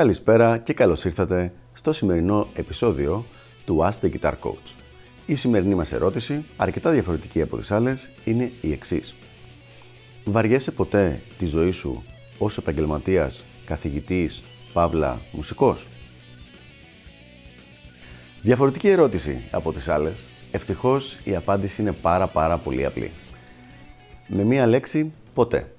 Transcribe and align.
Καλησπέρα 0.00 0.58
και 0.58 0.72
καλώς 0.72 1.04
ήρθατε 1.04 1.52
στο 1.72 1.92
σημερινό 1.92 2.48
επεισόδιο 2.54 3.24
του 3.64 3.78
Ask 3.82 4.04
the 4.04 4.10
Guitar 4.12 4.32
Coach. 4.32 4.74
Η 5.26 5.34
σημερινή 5.34 5.74
μας 5.74 5.92
ερώτηση, 5.92 6.44
αρκετά 6.56 6.90
διαφορετική 6.90 7.42
από 7.42 7.56
τις 7.56 7.70
άλλες, 7.70 8.10
είναι 8.24 8.52
η 8.60 8.72
εξής. 8.72 9.14
Βαριέσαι 10.24 10.70
ποτέ 10.70 11.20
τη 11.38 11.46
ζωή 11.46 11.70
σου 11.70 12.04
ως 12.38 12.58
επαγγελματίας, 12.58 13.44
καθηγητής, 13.64 14.42
παύλα, 14.72 15.20
μουσικός; 15.32 15.88
Διαφορετική 18.42 18.88
ερώτηση 18.88 19.42
από 19.50 19.72
τις 19.72 19.88
άλλες, 19.88 20.28
ευτυχώς 20.50 21.18
η 21.24 21.36
απάντηση 21.36 21.82
είναι 21.82 21.92
πάρα 21.92 22.26
πάρα 22.26 22.58
πολύ 22.58 22.84
απλή. 22.84 23.10
Με 24.26 24.44
μία 24.44 24.66
λέξη, 24.66 25.12
ποτέ 25.34 25.72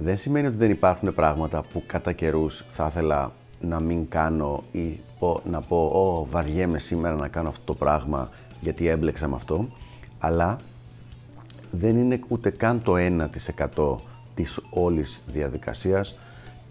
δεν 0.00 0.16
σημαίνει 0.16 0.46
ότι 0.46 0.56
δεν 0.56 0.70
υπάρχουν 0.70 1.14
πράγματα 1.14 1.62
που 1.72 1.82
κατά 1.86 2.12
καιρούς 2.12 2.64
θα 2.68 2.86
ήθελα 2.86 3.32
να 3.60 3.80
μην 3.80 4.08
κάνω 4.08 4.64
ή 4.72 5.00
να 5.44 5.60
πω 5.60 5.76
«Ω, 5.76 6.26
βαριέμαι 6.30 6.78
σήμερα 6.78 7.14
να 7.14 7.28
κάνω 7.28 7.48
αυτό 7.48 7.62
το 7.64 7.74
πράγμα 7.74 8.30
γιατί 8.60 8.86
έμπλεξα 8.86 9.28
με 9.28 9.34
αυτό», 9.34 9.68
αλλά 10.18 10.56
δεν 11.70 11.96
είναι 11.98 12.20
ούτε 12.28 12.50
καν 12.50 12.82
το 12.82 12.94
1% 13.76 13.96
της 14.34 14.60
όλης 14.70 15.22
διαδικασίας 15.26 16.18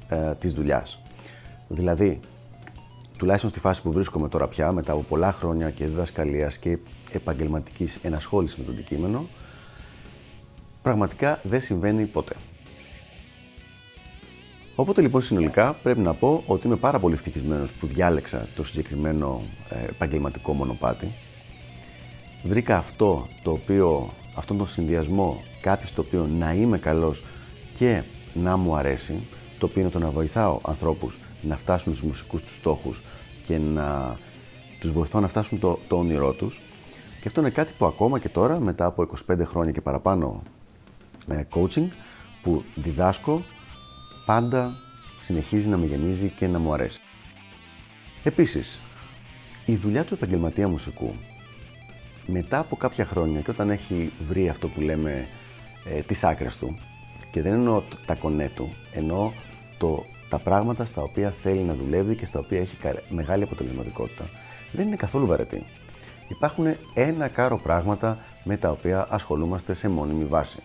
ε, 0.09 0.33
της 0.39 0.53
δουλειάς. 0.53 0.99
Δηλαδή, 1.67 2.19
τουλάχιστον 3.17 3.49
στη 3.49 3.59
φάση 3.59 3.81
που 3.81 3.91
βρίσκομαι 3.91 4.29
τώρα 4.29 4.47
πια, 4.47 4.71
μετά 4.71 4.91
από 4.91 5.01
πολλά 5.01 5.31
χρόνια 5.31 5.69
και 5.69 5.85
διδασκαλίας 5.85 6.57
και 6.57 6.77
επαγγελματικής 7.11 7.99
ενασχόλησης 8.03 8.57
με 8.57 8.63
το 8.63 8.71
αντικείμενο, 8.71 9.25
πραγματικά 10.81 11.39
δεν 11.43 11.61
συμβαίνει 11.61 12.05
ποτέ. 12.05 12.35
Οπότε 14.79 15.01
λοιπόν 15.01 15.21
συνολικά 15.21 15.73
πρέπει 15.73 15.99
να 15.99 16.13
πω 16.13 16.43
ότι 16.47 16.67
είμαι 16.67 16.75
πάρα 16.75 16.99
πολύ 16.99 17.13
ευτυχισμένος 17.13 17.71
που 17.71 17.87
διάλεξα 17.87 18.47
το 18.55 18.63
συγκεκριμένο 18.63 19.41
ε, 19.69 19.83
επαγγελματικό 19.83 20.53
μονοπάτι. 20.53 21.11
Βρήκα 22.43 22.77
αυτό 22.77 23.27
το 23.43 23.51
οποίο, 23.51 24.09
αυτόν 24.35 24.57
τον 24.57 24.67
συνδυασμό, 24.67 25.43
κάτι 25.61 25.87
στο 25.87 26.01
οποίο 26.01 26.29
να 26.37 26.53
είμαι 26.53 26.77
καλός 26.77 27.23
και 27.73 28.03
να 28.33 28.57
μου 28.57 28.75
αρέσει, 28.75 29.27
το 29.59 29.65
οποίο 29.65 29.81
είναι 29.81 29.89
το 29.89 29.99
να 29.99 30.09
βοηθάω 30.09 30.59
ανθρώπους 30.63 31.19
να 31.41 31.57
φτάσουν 31.57 31.95
στους 31.95 32.07
μουσικούς 32.07 32.41
τους 32.41 32.55
στόχους 32.55 33.01
και 33.45 33.57
να 33.57 34.15
τους 34.79 34.91
βοηθάω 34.91 35.21
να 35.21 35.27
φτάσουν 35.27 35.59
το, 35.59 35.79
το 35.87 35.97
όνειρό 35.97 36.31
τους. 36.31 36.61
Και 37.21 37.27
αυτό 37.27 37.39
είναι 37.39 37.49
κάτι 37.49 37.73
που 37.77 37.85
ακόμα 37.85 38.19
και 38.19 38.29
τώρα, 38.29 38.59
μετά 38.59 38.85
από 38.85 39.07
25 39.29 39.37
χρόνια 39.43 39.71
και 39.71 39.81
παραπάνω 39.81 40.41
ε, 41.27 41.41
coaching, 41.53 41.87
που 42.41 42.63
διδάσκω 42.75 43.41
πάντα 44.27 44.77
συνεχίζει 45.17 45.69
να 45.69 45.77
με 45.77 45.85
γεμίζει 45.85 46.29
και 46.29 46.47
να 46.47 46.59
μου 46.59 46.73
αρέσει. 46.73 46.99
Επίσης, 48.23 48.81
η 49.65 49.75
δουλειά 49.75 50.03
του 50.03 50.13
επαγγελματία 50.13 50.67
μουσικού 50.67 51.15
μετά 52.25 52.59
από 52.59 52.75
κάποια 52.75 53.05
χρόνια 53.05 53.41
και 53.41 53.51
όταν 53.51 53.69
έχει 53.69 54.11
βρει 54.27 54.49
αυτό 54.49 54.67
που 54.67 54.81
λέμε 54.81 55.27
ε, 55.85 56.01
τις 56.01 56.23
άκρες 56.23 56.57
του 56.57 56.77
και 57.31 57.41
δεν 57.41 57.53
εννοώ 57.53 57.83
τα 58.05 58.15
κονέ 58.15 58.51
του, 58.55 58.75
εννοώ 58.93 59.31
το, 59.77 60.05
τα 60.29 60.39
πράγματα 60.39 60.85
στα 60.85 61.01
οποία 61.01 61.31
θέλει 61.31 61.61
να 61.61 61.73
δουλεύει 61.73 62.15
και 62.15 62.25
στα 62.25 62.39
οποία 62.39 62.59
έχει 62.59 62.77
μεγάλη 63.09 63.43
αποτελεσματικότητα, 63.43 64.29
δεν 64.71 64.87
είναι 64.87 64.95
καθόλου 64.95 65.25
βαρετή. 65.25 65.65
Υπάρχουν 66.27 66.65
ένα 66.93 67.27
κάρο 67.27 67.57
πράγματα 67.57 68.17
με 68.43 68.57
τα 68.57 68.69
οποία 68.69 69.07
ασχολούμαστε 69.09 69.73
σε 69.73 69.89
μόνιμη 69.89 70.25
βάση 70.25 70.59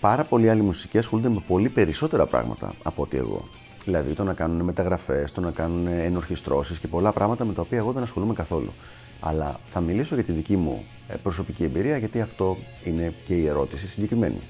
πάρα 0.00 0.24
πολλοί 0.24 0.50
άλλοι 0.50 0.62
μουσικοί 0.62 0.98
ασχολούνται 0.98 1.28
με 1.28 1.42
πολύ 1.46 1.68
περισσότερα 1.68 2.26
πράγματα 2.26 2.74
από 2.82 3.02
ότι 3.02 3.16
εγώ. 3.16 3.48
Δηλαδή 3.84 4.12
το 4.12 4.24
να 4.24 4.34
κάνουν 4.34 4.60
μεταγραφές, 4.60 5.32
το 5.32 5.40
να 5.40 5.50
κάνουν 5.50 5.86
ενορχιστρώσεις 5.86 6.78
και 6.78 6.88
πολλά 6.88 7.12
πράγματα 7.12 7.44
με 7.44 7.52
τα 7.52 7.60
οποία 7.60 7.78
εγώ 7.78 7.92
δεν 7.92 8.02
ασχολούμαι 8.02 8.34
καθόλου. 8.34 8.72
Αλλά 9.20 9.60
θα 9.64 9.80
μιλήσω 9.80 10.14
για 10.14 10.24
τη 10.24 10.32
δική 10.32 10.56
μου 10.56 10.84
ε, 11.08 11.14
προσωπική 11.14 11.64
εμπειρία, 11.64 11.96
γιατί 11.96 12.20
αυτό 12.20 12.56
είναι 12.84 13.12
και 13.26 13.34
η 13.34 13.46
ερώτηση 13.46 13.88
συγκεκριμένη. 13.88 14.40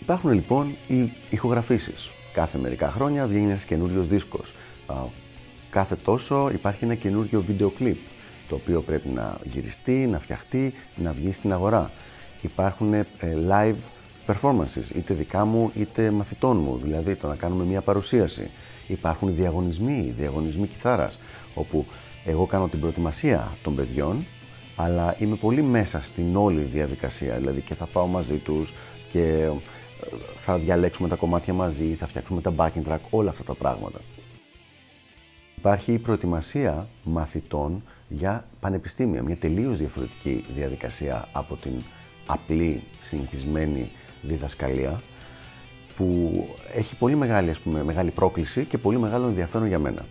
Υπάρχουν 0.00 0.32
λοιπόν 0.32 0.74
οι 0.86 1.12
ηχογραφήσεις. 1.30 2.10
Κάθε 2.32 2.58
μερικά 2.58 2.90
χρόνια 2.90 3.26
βγαίνει 3.26 3.50
ένας 3.50 3.64
καινούριος 3.64 4.06
δίσκος. 4.06 4.54
Κάθε 5.70 5.96
τόσο 5.96 6.50
υπάρχει 6.52 6.84
ένα 6.84 6.94
καινούριο 6.94 7.42
βίντεο 7.42 7.70
κλιπ 7.70 7.96
το 8.48 8.54
οποίο 8.54 8.80
πρέπει 8.80 9.08
να 9.08 9.38
γυριστεί, 9.44 10.06
να 10.06 10.18
φτιαχτεί, 10.18 10.74
να 10.96 11.12
βγει 11.12 11.32
στην 11.32 11.52
αγορά 11.52 11.90
υπάρχουν 12.40 12.92
ε, 12.92 13.06
live 13.48 13.76
performances, 14.26 14.94
είτε 14.94 15.14
δικά 15.14 15.44
μου 15.44 15.70
είτε 15.74 16.10
μαθητών 16.10 16.56
μου, 16.56 16.78
δηλαδή 16.82 17.14
το 17.14 17.26
να 17.26 17.34
κάνουμε 17.34 17.64
μια 17.64 17.80
παρουσίαση. 17.80 18.50
Υπάρχουν 18.86 19.34
διαγωνισμοί, 19.34 20.14
διαγωνισμοί 20.16 20.66
κιθάρας, 20.66 21.18
όπου 21.54 21.86
εγώ 22.24 22.46
κάνω 22.46 22.68
την 22.68 22.80
προετοιμασία 22.80 23.52
των 23.62 23.74
παιδιών, 23.74 24.26
αλλά 24.76 25.14
είμαι 25.18 25.36
πολύ 25.36 25.62
μέσα 25.62 26.00
στην 26.00 26.36
όλη 26.36 26.60
διαδικασία, 26.60 27.36
δηλαδή 27.36 27.60
και 27.60 27.74
θα 27.74 27.86
πάω 27.86 28.06
μαζί 28.06 28.36
τους 28.36 28.74
και 29.10 29.22
ε, 29.22 29.50
θα 30.34 30.58
διαλέξουμε 30.58 31.08
τα 31.08 31.16
κομμάτια 31.16 31.52
μαζί, 31.52 31.94
θα 31.94 32.06
φτιάξουμε 32.06 32.40
τα 32.40 32.54
backing 32.56 32.88
track, 32.88 32.98
όλα 33.10 33.30
αυτά 33.30 33.44
τα 33.44 33.54
πράγματα. 33.54 33.98
Υπάρχει 35.56 35.92
η 35.92 35.98
προετοιμασία 35.98 36.88
μαθητών 37.02 37.82
για 38.08 38.44
πανεπιστήμια, 38.60 39.22
μια 39.22 39.36
τελείως 39.36 39.78
διαφορετική 39.78 40.44
διαδικασία 40.54 41.28
από 41.32 41.56
την 41.56 41.72
απλή, 42.26 42.82
συνηθισμένη 43.00 43.90
διδασκαλία 44.22 45.00
που 45.96 46.30
έχει 46.74 46.96
πολύ 46.96 47.16
μεγάλη, 47.16 47.50
ας 47.50 47.58
πούμε, 47.58 47.84
μεγάλη 47.84 48.10
πρόκληση 48.10 48.64
και 48.64 48.78
πολύ 48.78 48.98
μεγάλο 48.98 49.26
ενδιαφέρον 49.26 49.66
για 49.66 49.78
μένα. 49.78 50.06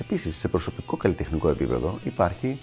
Επίσης, 0.00 0.36
σε 0.36 0.48
προσωπικό 0.48 0.96
καλλιτεχνικό 0.96 1.48
επίπεδο 1.48 1.98
υπάρχει 2.04 2.58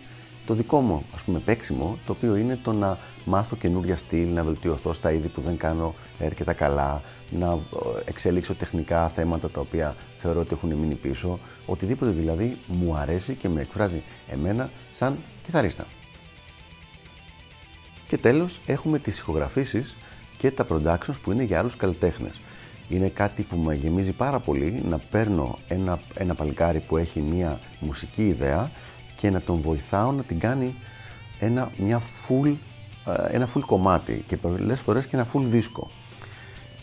το 0.49 0.55
δικό 0.55 0.79
μου 0.79 1.05
ας 1.15 1.21
πούμε 1.21 1.39
παίξιμο, 1.39 1.97
το 2.05 2.11
οποίο 2.11 2.35
είναι 2.35 2.59
το 2.63 2.73
να 2.73 2.97
μάθω 3.25 3.55
καινούρια 3.55 3.97
στυλ, 3.97 4.33
να 4.33 4.43
βελτιωθώ 4.43 4.93
στα 4.93 5.11
είδη 5.11 5.27
που 5.27 5.41
δεν 5.41 5.57
κάνω 5.57 5.93
αρκετά 6.25 6.53
καλά, 6.53 7.01
να 7.29 7.47
ε, 7.47 7.57
εξελίξω 8.05 8.53
τεχνικά 8.53 9.09
θέματα 9.09 9.49
τα 9.49 9.59
οποία 9.59 9.95
θεωρώ 10.17 10.39
ότι 10.39 10.49
έχουν 10.53 10.73
μείνει 10.73 10.95
πίσω, 10.95 11.39
οτιδήποτε 11.65 12.11
δηλαδή 12.11 12.57
μου 12.67 12.95
αρέσει 12.95 13.33
και 13.33 13.49
με 13.49 13.61
εκφράζει 13.61 14.03
εμένα 14.29 14.69
σαν 14.91 15.17
κιθαρίστα. 15.43 15.85
Και 18.09 18.17
τέλος 18.17 18.61
έχουμε 18.65 18.99
τις 18.99 19.19
ηχογραφήσεις 19.19 19.95
και 20.37 20.51
τα 20.51 20.65
productions 20.69 21.15
που 21.23 21.31
είναι 21.31 21.43
για 21.43 21.59
άλλους 21.59 21.75
καλλιτέχνες. 21.75 22.41
Είναι 22.89 23.07
κάτι 23.07 23.41
που 23.41 23.57
με 23.57 23.75
γεμίζει 23.75 24.11
πάρα 24.11 24.39
πολύ 24.39 24.83
να 24.89 24.97
παίρνω 24.97 25.57
ένα, 25.67 25.99
ένα 26.13 26.35
παλικάρι 26.35 26.79
που 26.79 26.97
έχει 26.97 27.19
μια 27.19 27.59
μουσική 27.79 28.27
ιδέα 28.27 28.71
και 29.15 29.29
να 29.29 29.41
τον 29.41 29.61
βοηθάω 29.61 30.11
να 30.11 30.23
την 30.23 30.39
κάνει 30.39 30.75
ένα, 31.39 31.71
μια 31.77 32.01
full, 32.01 32.55
ε, 33.05 33.35
ένα 33.35 33.49
full 33.53 33.61
κομμάτι 33.65 34.23
και 34.27 34.37
πολλές 34.37 34.81
φορές 34.81 35.07
και 35.07 35.15
ένα 35.15 35.27
full 35.33 35.43
δίσκο. 35.43 35.91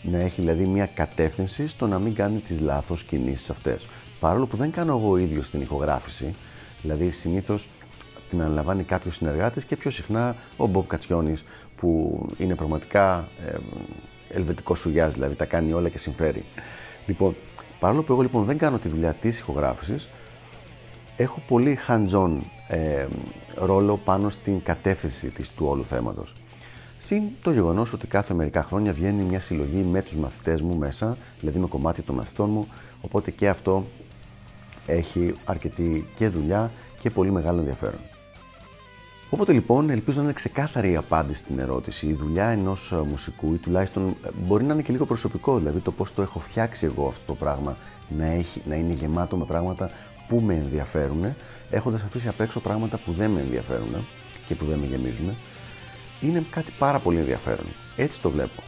Να 0.01 0.17
έχει 0.17 0.41
δηλαδή 0.41 0.65
μια 0.65 0.85
κατεύθυνση 0.85 1.67
στο 1.67 1.87
να 1.87 1.99
μην 1.99 2.13
κάνει 2.13 2.39
τις 2.39 2.59
λάθος 2.59 3.03
κινήσεις 3.03 3.49
αυτές. 3.49 3.87
Παρόλο 4.19 4.45
που 4.45 4.57
δεν 4.57 4.71
κάνω 4.71 4.97
εγώ 4.97 5.17
ίδιο 5.17 5.41
την 5.51 5.61
ηχογράφηση, 5.61 6.33
δηλαδή 6.81 7.09
συνήθως 7.09 7.67
την 8.29 8.41
αναλαμβάνει 8.41 8.83
κάποιος 8.83 9.15
συνεργάτης 9.15 9.65
και 9.65 9.75
πιο 9.75 9.91
συχνά 9.91 10.35
ο 10.57 10.67
Μπομπ 10.67 10.87
Κατσιόνη, 10.87 11.33
που 11.75 12.21
είναι 12.37 12.55
πραγματικά 12.55 13.27
ε, 13.47 13.57
ελβετικός 14.29 14.79
σουγιάς, 14.79 15.13
δηλαδή 15.13 15.35
τα 15.35 15.45
κάνει 15.45 15.73
όλα 15.73 15.89
και 15.89 15.97
συμφέρει. 15.97 16.45
Λοιπόν, 17.05 17.35
παρόλο 17.79 18.03
που 18.03 18.11
εγώ 18.11 18.21
λοιπόν 18.21 18.45
δεν 18.45 18.57
κάνω 18.57 18.77
τη 18.77 18.87
δουλειά 18.87 19.13
της 19.13 19.39
ηχογράφησης, 19.39 20.07
έχω 21.17 21.41
πολύ 21.47 21.77
hands-on 21.87 22.39
ε, 22.67 23.05
ρόλο 23.55 23.97
πάνω 23.97 24.29
στην 24.29 24.61
κατεύθυνση 24.61 25.29
της, 25.29 25.49
του 25.49 25.65
όλου 25.65 25.85
θέματος. 25.85 26.33
Συν 26.97 27.23
το 27.41 27.51
γεγονός 27.51 27.93
ότι 27.93 28.07
κάθε 28.07 28.33
μερικά 28.33 28.63
χρόνια 28.63 28.93
βγαίνει 28.93 29.23
μια 29.23 29.39
συλλογή 29.39 29.81
με 29.81 30.01
τους 30.01 30.15
μαθητές 30.15 30.61
μου 30.61 30.75
μέσα, 30.75 31.17
δηλαδή 31.39 31.59
με 31.59 31.67
κομμάτι 31.67 32.01
των 32.01 32.15
μαθητών 32.15 32.49
μου, 32.49 32.67
οπότε 33.01 33.31
και 33.31 33.49
αυτό 33.49 33.85
έχει 34.85 35.33
αρκετή 35.45 36.07
και 36.15 36.27
δουλειά 36.27 36.71
και 36.99 37.09
πολύ 37.09 37.31
μεγάλο 37.31 37.59
ενδιαφέρον. 37.59 37.99
Οπότε 39.29 39.53
λοιπόν 39.53 39.89
ελπίζω 39.89 40.17
να 40.17 40.23
είναι 40.23 40.33
ξεκάθαρη 40.33 40.91
η 40.91 40.95
απάντηση 40.95 41.39
στην 41.39 41.59
ερώτηση. 41.59 42.07
Η 42.07 42.13
δουλειά 42.13 42.47
ενός 42.47 42.91
ε, 42.91 42.95
μουσικού 42.95 43.53
ή 43.53 43.57
τουλάχιστον 43.57 44.15
ε, 44.25 44.29
μπορεί 44.45 44.63
να 44.63 44.73
είναι 44.73 44.81
και 44.81 44.91
λίγο 44.91 45.05
προσωπικό, 45.05 45.57
δηλαδή 45.57 45.79
το 45.79 45.91
πώς 45.91 46.13
το 46.13 46.21
έχω 46.21 46.39
φτιάξει 46.39 46.85
εγώ 46.85 47.07
αυτό 47.07 47.23
το 47.25 47.33
πράγμα 47.35 47.77
να, 48.17 48.25
έχει, 48.25 48.61
να 48.67 48.75
είναι 48.75 48.93
γεμάτο 48.93 49.37
με 49.37 49.45
πράγματα 49.45 49.91
που 50.27 50.39
με 50.39 50.53
ενδιαφέρουν, 50.53 51.35
έχοντας 51.69 52.03
αφήσει 52.03 52.27
απ' 52.27 52.41
έξω 52.41 52.59
πράγματα 52.59 52.97
που 52.97 53.11
δεν 53.11 53.31
με 53.31 53.39
ενδιαφέρουν 53.39 54.05
και 54.47 54.55
που 54.55 54.65
δεν 54.65 54.79
με 54.79 54.85
γεμίζουν. 54.85 55.35
Είναι 56.21 56.45
κάτι 56.49 56.71
πάρα 56.77 56.99
πολύ 56.99 57.19
ενδιαφέρον. 57.19 57.65
Έτσι 57.95 58.21
το 58.21 58.29
βλέπω. 58.29 58.63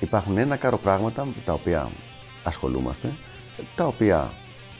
Υπάρχουν 0.00 0.38
ένα 0.38 0.56
κάρο 0.56 0.78
πράγματα 0.78 1.24
με 1.24 1.32
τα 1.44 1.52
οποία 1.52 1.90
ασχολούμαστε, 2.42 3.12
τα 3.74 3.86
οποία 3.86 4.30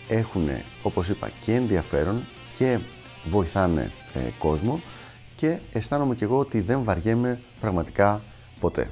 έχουν, 0.09 0.49
όπως 0.82 1.09
είπα, 1.09 1.31
και 1.44 1.55
ενδιαφέρον 1.55 2.23
και 2.59 2.79
βοηθάνε 3.25 3.93
ε, 4.15 4.21
κόσμο 4.39 4.81
και 5.37 5.59
αισθάνομαι 5.73 6.15
και 6.15 6.25
εγώ 6.25 6.39
ότι 6.39 6.61
δεν 6.61 6.85
βαριέμαι 6.85 7.41
πραγματικά 7.61 8.23
ποτέ. 8.61 8.91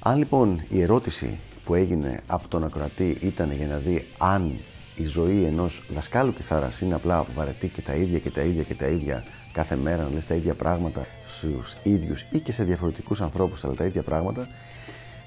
Αν 0.00 0.18
λοιπόν 0.18 0.62
η 0.68 0.80
ερώτηση 0.82 1.38
που 1.64 1.74
έγινε 1.74 2.20
από 2.26 2.48
τον 2.48 2.64
ακροατή 2.64 3.18
ήταν 3.20 3.52
για 3.52 3.66
να 3.66 3.76
δει 3.76 4.06
αν 4.18 4.58
η 4.96 5.04
ζωή 5.04 5.44
ενός 5.44 5.82
δασκάλου 5.88 6.32
κιθάρας 6.34 6.80
είναι 6.80 6.94
απλά 6.94 7.24
βαρετή 7.34 7.68
και 7.68 7.80
τα 7.80 7.94
ίδια 7.94 8.18
και 8.18 8.30
τα 8.30 8.42
ίδια 8.42 8.62
και 8.62 8.74
τα 8.74 8.86
ίδια 8.86 9.24
κάθε 9.52 9.76
μέρα 9.76 10.02
να 10.02 10.08
λες 10.08 10.26
τα 10.26 10.34
ίδια 10.34 10.54
πράγματα 10.54 11.06
στους 11.26 11.76
ίδιους 11.82 12.26
ή 12.30 12.38
και 12.38 12.52
σε 12.52 12.64
διαφορετικούς 12.64 13.20
ανθρώπους 13.20 13.64
αλλά 13.64 13.74
τα 13.74 13.84
ίδια 13.84 14.02
πράγματα 14.02 14.48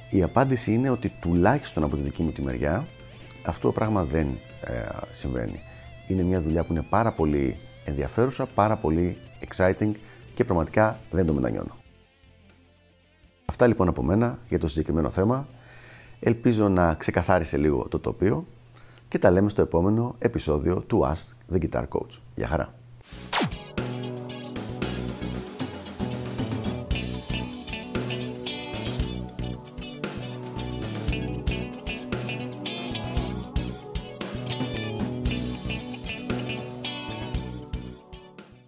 η 0.09 0.23
απάντηση 0.23 0.73
είναι 0.73 0.89
ότι 0.89 1.11
τουλάχιστον 1.21 1.83
από 1.83 1.95
τη 1.95 2.01
δική 2.01 2.23
μου 2.23 2.31
τη 2.31 2.41
μεριά 2.41 2.87
αυτό 3.45 3.67
το 3.67 3.73
πράγμα 3.73 4.03
δεν 4.03 4.27
ε, 4.61 4.81
συμβαίνει. 5.11 5.61
Είναι 6.07 6.23
μια 6.23 6.41
δουλειά 6.41 6.63
που 6.63 6.73
είναι 6.73 6.85
πάρα 6.89 7.11
πολύ 7.11 7.57
ενδιαφέρουσα, 7.85 8.45
πάρα 8.45 8.75
πολύ 8.75 9.17
exciting 9.47 9.91
και 10.35 10.43
πραγματικά 10.43 10.99
δεν 11.11 11.25
το 11.25 11.33
μετανιώνω. 11.33 11.75
Αυτά 13.45 13.67
λοιπόν 13.67 13.87
από 13.87 14.03
μένα 14.03 14.37
για 14.49 14.59
το 14.59 14.67
συγκεκριμένο 14.67 15.09
θέμα. 15.09 15.47
Ελπίζω 16.19 16.69
να 16.69 16.93
ξεκαθάρισε 16.93 17.57
λίγο 17.57 17.87
το 17.87 17.99
τοπίο 17.99 18.45
και 19.07 19.19
τα 19.19 19.31
λέμε 19.31 19.49
στο 19.49 19.61
επόμενο 19.61 20.15
επεισόδιο 20.19 20.75
του 20.75 21.05
Ask 21.05 21.55
the 21.55 21.61
Guitar 21.61 21.83
Coach. 21.87 22.19
Γεια 22.35 22.47
χαρά! 22.47 22.80